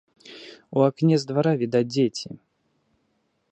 [0.77, 2.29] У акне з двара відаць дзеці.